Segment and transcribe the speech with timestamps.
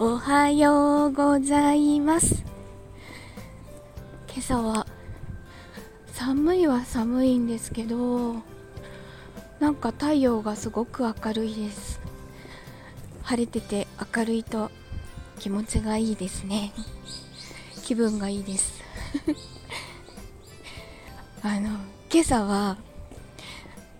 [0.00, 2.44] おはようございます。
[4.28, 4.86] 今朝は
[6.12, 8.36] 寒いは寒いんですけど
[9.58, 12.00] なんか太陽がすごく明るいです。
[13.24, 14.70] 晴れてて明るいと
[15.40, 16.72] 気持ちがいいですね。
[17.82, 18.80] 気分がいいです。
[21.42, 21.70] あの
[22.12, 22.76] 今朝は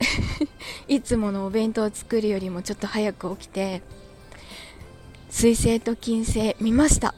[0.88, 3.82] いつものお弁当を作るよりもちょっと早く起きて
[5.32, 7.14] 水星と金星見ました。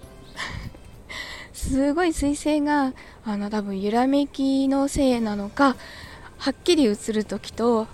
[1.52, 5.76] すごい水星があの多分揺らめきのせいなのか
[6.38, 7.88] はっきり映る時と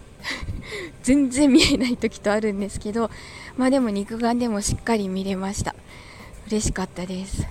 [1.02, 3.10] 全然見えない時とあるんですけど
[3.56, 5.74] まあでも肉眼でもしっかり見れました。
[6.48, 7.46] 嬉しかったです。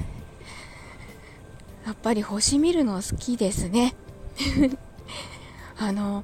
[1.86, 3.95] やっぱり星見るの好きですね。
[5.80, 6.23] あの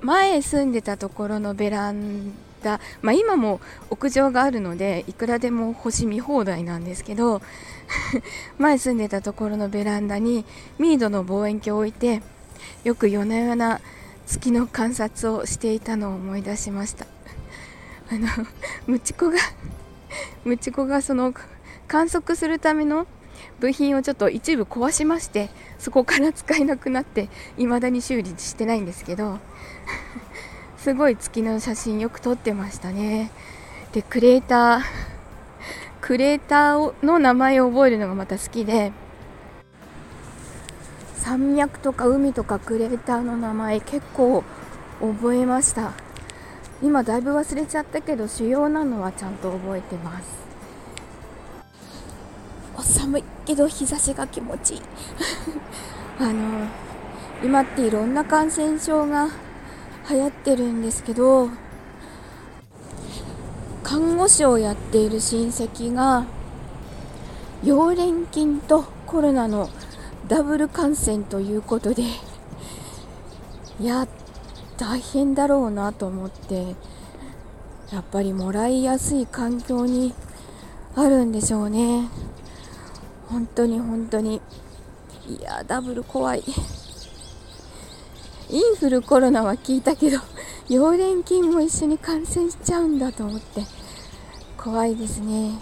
[0.00, 3.60] 前住んでたところのベランダ、まあ、今も
[3.90, 7.42] 屋上があるのでいくらでも星見放題なんですけど
[8.58, 10.44] 前住んでたところのベランダに
[10.78, 12.22] ミードの望遠鏡を置いて
[12.84, 13.80] よく夜な夜な
[14.26, 17.06] 月の観察をしていたのを思い出しました。
[18.10, 18.28] あの
[18.86, 19.38] ムチ子が
[20.44, 21.34] ムチ子がその
[21.88, 23.06] 観測するための
[23.60, 29.38] 部品をちょっと一部壊しましてそこから使えなくなって未だに修理してないんですけど。
[30.82, 33.30] すごい月の写真よく撮ってましたね。
[33.92, 34.82] でクレーター
[36.02, 38.90] クレーターの名前を覚えるのがまた好きで
[41.18, 44.42] 山脈とか海とかクレーターの名前結構
[45.00, 45.92] 覚えました。
[46.82, 50.24] 今だいぶ忘れちゃったけど主要なのはちゃんと覚えてます。
[52.76, 54.82] お寒いけど日差しが気持ちいい。
[56.18, 56.32] あの
[57.40, 59.28] 今っていろんな感染症が
[60.12, 61.48] 流行ってるんですけど
[63.82, 66.26] 看護師をやっている親戚が
[67.62, 69.70] 溶連菌とコロナの
[70.28, 72.02] ダブル感染ということで
[73.80, 74.06] いや
[74.76, 76.76] 大変だろうなと思って
[77.92, 80.14] やっぱりもらいやすい環境に
[80.94, 82.08] あるんでしょうね。
[83.28, 84.40] 本当に本当に。
[85.28, 86.42] いやダブル怖い。
[88.52, 90.18] インフルコロナは聞いたけど
[90.68, 93.64] 溶連菌も一緒に感染しちゃうんだと思って。
[94.62, 95.58] 怖いですね。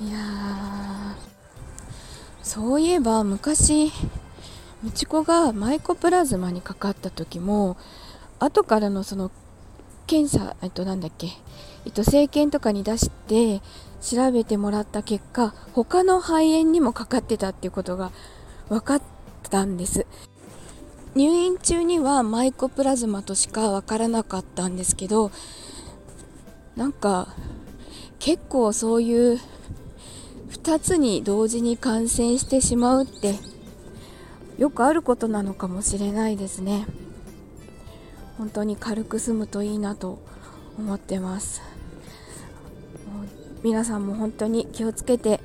[0.00, 1.16] いや
[2.40, 3.90] そういえば昔
[4.82, 7.76] みちこがマイコプラズマにかかった時も
[8.38, 9.32] 後からのその
[10.06, 11.28] 検査えっとなんだっけ
[11.86, 13.60] えっと生検とかに出して
[14.00, 18.12] 調べてもらった結果他の肺炎にもかかってたっていうことが
[18.68, 19.02] 分かっ
[19.50, 20.06] たんです。
[21.16, 25.30] 入院中にはマイコプラズマとしか分からなかったんですけど
[26.76, 27.34] なんか
[28.18, 29.40] 結構そういう
[30.50, 33.34] 2つに同時に感染してしまうって
[34.58, 36.86] よくあることなのかもしれないですね。
[38.36, 40.18] 本当に軽く済むといいなと
[40.78, 41.62] 思ってます。
[43.62, 45.40] 皆さんも本当に気をつけて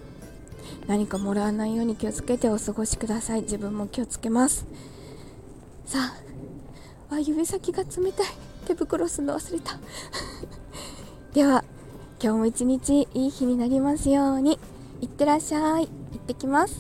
[0.88, 3.44] 何かもらわないように気をつけてお過ごしください。
[3.44, 4.66] 自分も気をつけます。
[5.92, 6.00] さ
[7.10, 8.28] ああ指先が冷たい
[8.66, 9.78] 手袋するの忘れた。
[11.36, 11.66] では
[12.24, 14.58] 今日も一日いい日になりますように。
[15.02, 15.88] いってらっしゃい。
[15.88, 16.80] 行ってきます。